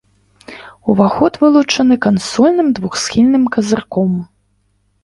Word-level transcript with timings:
Уваход 0.93 1.33
вылучаны 1.43 1.95
кансольным 2.07 2.67
двухсхільным 2.81 3.43
казырком. 3.59 4.11